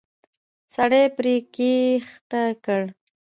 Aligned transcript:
سړی 0.75 1.03
پړی 1.15 1.35
کښته 1.55 2.43
کړ. 2.65 2.81